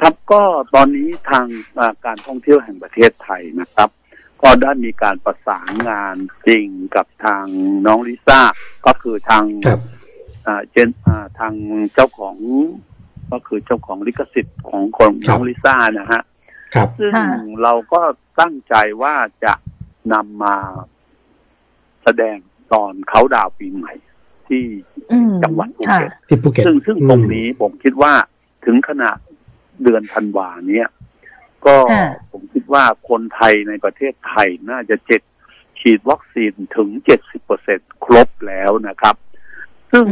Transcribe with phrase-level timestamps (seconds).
[0.00, 0.42] ครับก็
[0.74, 1.46] ตอนนี้ทาง
[2.04, 3.88] การท่องเที่ยวแห่งประเทศไทยนะครับ
[4.42, 7.44] ก็ได้มีการประสานงานจริงกับทาง
[7.86, 8.40] น้องลิซ่า
[8.86, 9.44] ก็คือทาง
[10.70, 10.88] เจน
[11.38, 11.54] ทาง
[11.94, 12.36] เจ้าของ
[13.32, 16.22] ก็คือเจ้าของลิขสิทธิ์ของของน้องลิซ่านะฮะ
[16.98, 17.14] ซึ่ง
[17.62, 18.00] เราก็
[18.40, 19.14] ตั้งใจว่า
[19.44, 19.54] จะ
[20.12, 20.56] นำมา
[22.04, 22.36] แสดง
[22.72, 23.92] ตอนเขาดาวปีใหม่
[24.48, 24.64] ที่
[25.42, 28.12] จังหวัดภูเก็ตที่ภูเก็ตซึ่งซึ่งตรงนี้ผมคิดว่า
[28.64, 29.16] ถึงขนาด
[29.82, 30.88] เดือนธันวาเนี้ย
[31.66, 31.76] ก็
[32.32, 35.22] ผมคิดว่าคนไทยในประเทศไทยน่าจะเจ็ด
[35.80, 39.16] ฉีดวัคซีนถึงเจ็ดสิบเปอร์เซ็นครบแล้วนะครับ
[39.92, 40.06] ซึ่ง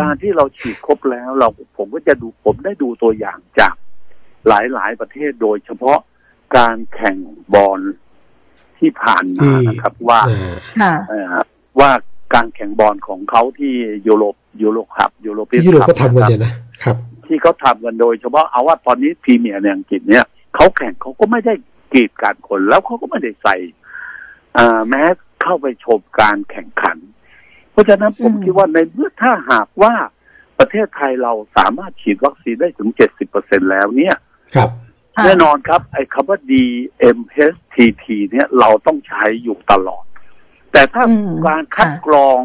[0.00, 3.74] การที่เราฉีดครบแล้วเราผมก็จะดูผมได้ดูตัวอย่างจาก
[4.48, 5.98] หลาย ๆ ประเทศโดยเฉพาะ
[6.56, 7.18] การแข่ง
[7.54, 7.80] บอล
[8.78, 10.20] ที่ผ่านมานะครับ ว่า
[11.78, 11.90] ว่า
[12.34, 13.72] การแข่งบอลของเขาที่
[14.06, 16.96] ยุโรปยุโรปครับยุโรปยุโรปก็ทำกันอย่างนะครับ
[17.34, 20.24] ที่เขาทำกันโดยเฉพาะเอาว่าตอนนี้พรีเมียร์ในอังกฤษเนี่ย
[20.54, 21.54] เขาแข่งเขาก็ไม่ได้
[21.92, 23.56] กีดการคนแล้วเขาก็ไม่ได้ใส่
[24.88, 25.02] แม้
[25.42, 26.96] เข้าไปชมการแข่งขัน
[27.70, 29.94] เพราะฉะนั้นผมคิดว่าในเมื่อถ้าหากว่า
[30.58, 34.16] ประเทศไทยเราสามารถฉีดวัคซีนได้ถึงเจ็ดสิบเปอร์เซ็นแล้วเนี่ย
[34.56, 34.70] ครับ
[35.24, 40.04] แน่นอนครับ ไอ้คำว่า DMHTT เนี่ยเราต้องใช้อยู่ตลอด
[40.72, 41.04] แต่ถ้า
[41.46, 42.40] การคัดกรอง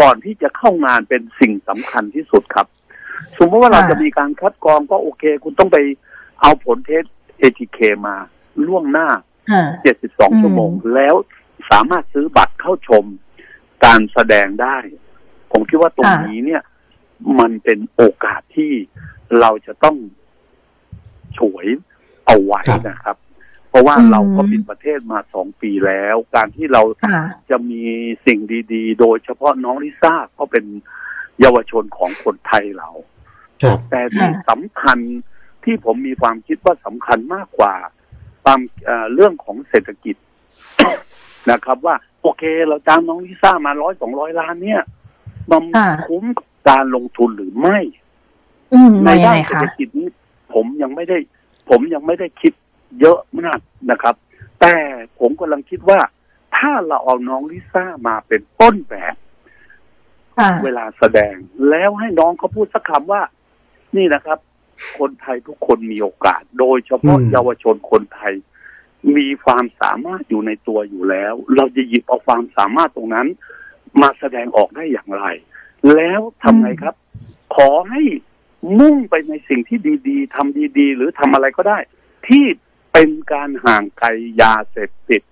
[0.00, 2.66] ก่อนที่จะเข้างานเป็นสิ่งสำคัญที่สุดครับ
[3.38, 5.78] สมมติว่าเราจะมีการคัดกรองก็โอเค คุณต้องไป
[6.40, 7.04] เอาผลเทส
[7.40, 8.16] ATK มา
[8.66, 9.08] ล่วงหน้า
[9.74, 11.14] 72 ชั่วโมง แล้ว
[11.70, 13.04] สามารถซื้อบัตรเข้าชม
[13.84, 14.76] การแสดงได้
[15.52, 16.62] ผมคิดว่าตรงนี้เนี่ย
[17.38, 18.72] มันเป็นโอกาสที่
[19.40, 19.96] เราจะต้อง
[21.38, 21.66] ฉวย
[22.26, 23.16] เอาไว้นะครับ
[23.68, 26.82] เพราะว่าเราก็ปิดประเทศมาสองปีแล้ว การที่เรา
[27.50, 27.82] จะมี
[28.26, 28.40] สิ่ง
[28.74, 30.64] ดี ๆ โดยเฉพาะน้องลิซ่าก็เป็น
[31.40, 32.90] เยาวชนของคนไทยเรา
[33.90, 34.98] แต่ที่สำคัญ
[35.64, 37.74] ที่ผมมีความคิดว่าสำคัญมากกว่า
[38.44, 38.60] ความ
[39.14, 40.16] เรื่องของเศรษฐกิจ
[41.50, 44.82] นะครับ ว่าโอเค เราจ้างน้องลิซ่ามาร้อยสองร้อยล้านเนี่ย
[45.50, 45.62] มัน
[46.06, 46.24] คุ้ม
[46.68, 47.78] การลงทุนหรือไม่
[49.04, 50.08] ในด้านเศรษฐกิจนี้
[50.54, 51.18] ผมยังไม่ได้
[51.70, 52.52] ผมยังไม่ได้คิด
[53.00, 53.58] เยอะมาก
[53.90, 54.14] นะครับ
[54.60, 54.74] แต่
[55.18, 56.00] ผมกำลังคิดว่า
[56.56, 59.14] ถ้าเราเอาน้องลิซ่ามาเป็นต้นแบบ
[60.64, 61.34] เวลาแสดง
[61.70, 63.22] แล้วให้น้องเขาพูดสักคำว่า
[63.96, 64.38] นี่นะครับ
[64.98, 68.34] คนไทยทุกคนมีโอกาส โดยเฉพาะเยาวชนคนไทย
[69.16, 73.26] มีความสามารถอยู่ในตัวอยู่แล้ว เราจะหยิบเอาความสามารถตรงนั้น
[74.02, 75.24] มาแสดงออกได้อย่างไร
[75.94, 76.94] แล้วทำไงครับ
[77.56, 78.02] ขอให้
[78.80, 81.78] มุ่งไปในสิ่งที่ดีๆทำดีๆ หรือทำอะไรก็ได้
[82.28, 82.44] ที่
[82.92, 84.08] เป็นการห่างไกล
[84.42, 85.22] ยาเสพติด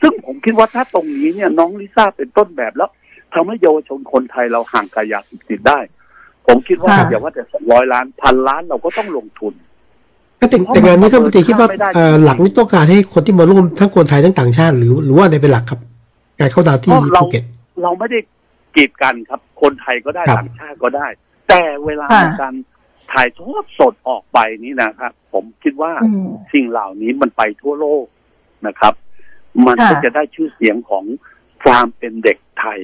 [0.00, 2.90] ซึ่งผมคิดว่าถ้าตรงนี้เนี่ย น้องลิซ่าเป็นต้นแบบแล้ว
[3.34, 5.80] ทำให้เยาวชนคนไทยเราห่างไกลยาเสพติดได้
[6.46, 9.54] ผมคิดว่าอย่าว่าแต่สองร้อยล้านพันล้านเราก็ต้องลงทุน
[10.40, 11.68] ก็แต่แต่งานนี้ท่านปฏิคิดว่า
[12.24, 15.80] หลักนี้ต้องการให้คนที่มาร่วมทั้งคนไทยทั้งต่างชาติหรือหรือว่าในเป็นหลักครับ
[16.40, 17.44] การเข้าดาวที่ภูเก็ต
[17.82, 18.18] เราไม่ได้
[18.76, 21.06] กีดกันครับ คนไทยก็ได้ต่างชาติก็ได้
[21.48, 22.06] แต่เวลา
[22.40, 22.54] การ
[23.12, 25.92] ถ่ายทอดสดออกไปนี้นะครับผมคิดว่า
[26.52, 28.04] สิ่งเหล่านี้มันไปทั่วโลก
[28.66, 28.94] นะครับ
[29.66, 31.04] มันก็จะได้ชื่อเสียงของ
[31.64, 32.80] ความเป็นเด็กไทย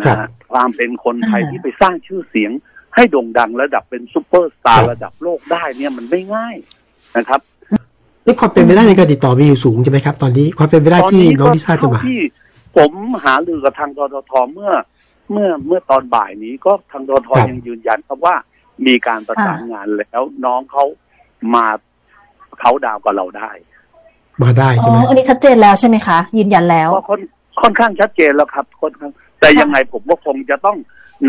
[0.00, 2.52] นะ ความเป็นคนไทยที่ไปสร้างชื่อเสียง
[2.94, 6.56] ให้โด่งดังระดับเป็นซูเปอร์สตาร์ระดับโลกได้เนี่ยมันไม่ง่าย
[7.16, 7.40] นะครับ
[8.24, 12.20] นี่ความเป็นไปได้ในการติดต่อมีอยู่สูงใช่ไหมครับ ตอนนี้ความเป็นไปได้ที่น้องลิซ่าจะมาที่
[12.76, 12.92] ผม
[13.24, 13.98] หาลือกับทางท
[14.30, 14.72] ทเมื่อ
[15.32, 18.34] เมื่อเมื่อตอนบ่ายนี้ก็ทางดทยังยืนยันครับว่า
[18.86, 20.84] มีการประสานงานแล้วน้องเขา
[21.54, 21.66] มา
[22.60, 23.50] เขาดาวกับเราได้
[24.42, 27.20] มาได้ใช่ไหมอันนี้ชัดเจนแล้วใช่ไหมคะยืนยันแล้วก็ค่อน
[27.62, 29.10] ค่อนข้างชัดเจนแล้วครับค่อนข้าง
[29.40, 30.78] แต่ยังไงผมก็คงจะต้อง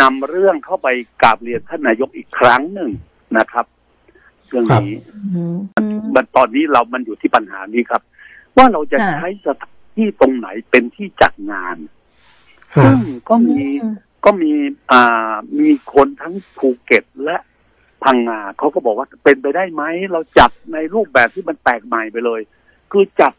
[0.02, 0.88] นำเรื่องเข้าไป
[1.22, 2.92] กราบเรียนท่านนายกอีกครั้งหนึ่ง
[3.38, 3.66] นะครับ
[4.47, 4.94] เรื่องนี้
[6.16, 8.02] มันตอนนี้เรามันอยู่ที่ปัญหานี้ครับ
[8.58, 11.78] ว่าเราจะใช้สถานที่ตรงไหนเป็นที่จัดงาน
[12.84, 12.98] ซึ่ง
[13.30, 13.62] ก็มี
[14.25, 14.53] ก็มี
[14.92, 17.38] อ่ามีคนทั้งภูเก็ตและ
[18.03, 22.42] พังงาเขาก็บอกว่าเป็นไปได้ไหม เราจับในรูปแบบที่มันแปลกใหม่ไปเลย
[22.92, 23.34] คือจับ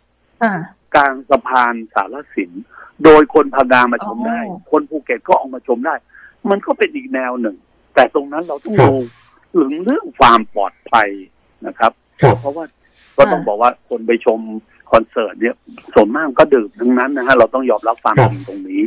[0.94, 2.50] กลางสะพานสารสิน
[3.04, 5.94] โดยคนพังงามาชมได้ คนภูเก็ตก็ออกมาชมได้
[6.50, 7.56] มันก็เป็นอีกแนวหนึ่ง
[7.94, 8.92] แต่ตรงนั้นเราต้องดู
[9.54, 11.08] ถึงเรื่องความปลอดภัย
[11.66, 11.92] นะครับ
[12.40, 12.64] เพราะว่า
[13.16, 14.40] ก็ต้องบอกว่าคนไปชม
[14.90, 15.56] คอนเสิร์ตเนี่ย
[15.94, 18.82] ส่วนมากก็ดื่มทั้งนั้นนะฮะเราต้องยอมรับความจริงตรงนี้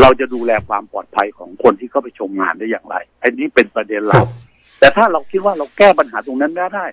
[0.00, 4.26] เราจะดูแลความปลอดภัยของคนที่เข้าไปชมงานได้อย่างไร อันนี้เป็นประเด็นหลัก
[4.78, 6.86] แต่ถ้าเราคิดว่าเราแก้ปัญหาตรงนั้นได้ได้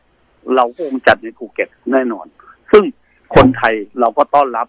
[0.55, 2.25] เราก็คงจัดในภูเก็ตแน่นอน
[2.71, 2.83] ซึ่ง
[3.35, 4.67] คนไทยเราก็ต้อนรับ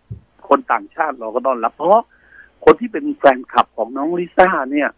[0.51, 2.05] คนต่างชาติเราก็ต้อนรับ เพราะ
[2.65, 4.89] คนที่เป็นแฟนคลับของน้องลิซ่าเนี่ย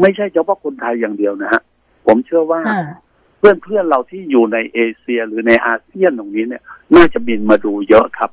[0.00, 1.62] ไม่ใช่เฉพาะคนไทยอย่างเดียวนะฮะ
[2.06, 2.60] ผมเชื่อว่า
[3.46, 6.62] พื่อนเพื่อนๆเราที่อยู่ในเอเชียหรือในอาเซียนตรงนี้เนี่ย
[6.96, 8.30] น่าจะบินมาดูเยอะครับ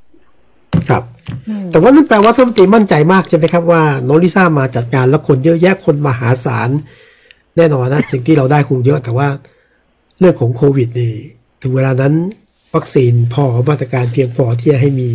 [0.90, 1.04] ครับ
[1.48, 6.70] อืมแต่ว่านั่นแปลว่าท่านรัฐมนตรีมั่นใจมากใช่ไหมครับว่าน้องลิซ่ามาจัดงานแล้วคนเยอะแยะคนมหาศาล
[7.58, 9.28] แน่นอนนะสิ่งที่เราได้คงเยอะแต่ว่า
[10.20, 11.14] เรื่องของโควิดนี่
[11.62, 12.14] ถึงเวลานั้น
[12.76, 15.10] วัคซีนพอมาตรการเพียงพอที่จะให้มี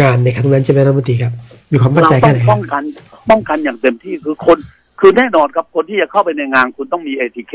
[0.00, 1.32] งานในครั้งนั้นใช่ไหมรัฐมนตรีครับ
[1.72, 2.82] มีความมั่นเราใจต้แค่องไหนคป้รัอบงกัน
[3.30, 4.58] ป้องกันอย่างเต็มที่คือคน
[5.00, 7.54] คือแน่นอนครับคนที่จะเข้าไปในงานคุณต้องมี ATK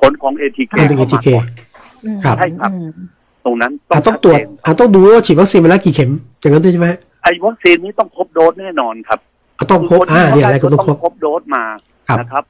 [0.00, 1.46] ผลของ ATK ต้องมีเข้ามา ATK ก่อน
[2.04, 2.90] อืมครับใช่ครับอืม
[3.44, 6.10] ตรงนั้นอะต้องตรวจชัดเจนอะต้องดูว่าฉีดวัคซีนมาแล้วกี่เข็ม
[6.40, 6.88] อย่างนั้นด้วยใช่ไหม
[7.22, 9.20] ไอ้วัคซีนนี้ต้องครบโดสแน่นอนครับ
[9.58, 11.64] อะต้องครบอ่าเนี่ยอะไรก็ต้องครบครบโดสมา
[12.08, 12.44] ครับนะครับ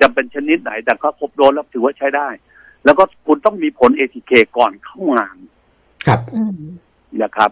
[0.00, 2.28] จะเป็นชนิดไหนแต่ก็ครบโดสแล้วถือว่าใช้ได้
[2.84, 5.36] แล้วก็คุณต้องมีผล ATK ก่อนเข้างาน
[6.06, 6.56] ครับอืม
[7.22, 7.50] นะครับ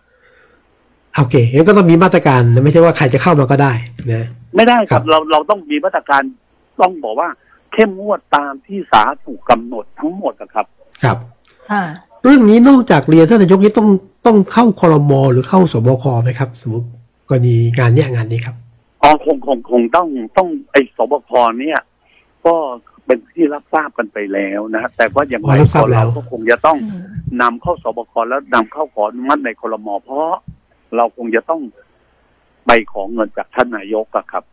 [1.19, 3.73] โอเคงั้นก็ต้องมีมาตรการนะไม่ใช่ว่าใครจะเข้ามาก็ได้
[4.11, 6.23] นะไม่ได้คครัรับบเราเราต้องมีมาตรการ
[6.81, 7.29] ต้องบอกว่า
[7.73, 10.67] เข้มงวดตามที่สาธารณสุขกำหนดทั้งหมดนะครับ
[11.05, 11.19] ครับ
[11.71, 11.83] ค่ะ
[12.25, 13.89] เรื่องนี้นอกจากเรียนท่านนายกนี่ต้อง
[14.27, 16.87] ต้องเข้าคอรมอหรือเข้าสบคไหมครับ สมมติ
[17.29, 18.57] กรณีงานเนี้ยงานนี้ครับ
[19.03, 21.31] อ๋อคงคงคงต้องต้องไอ้สบค
[21.61, 21.79] เนี่ย
[22.47, 22.55] ก็
[23.07, 27.05] เป็นที่รับทราบกันไปแล้วนะฮะแต่ว่าอย่างไรอ๋อรับทราบแล้วเราก็คงจะต้องอืม
[27.43, 30.37] นำเข้าสบคแล้วนำเข้าขออนุมัติในครมเพราะ
[30.97, 31.63] เราคงจะต้อง
[32.67, 34.45] ไปของเงินจากท่านนายกอะครับ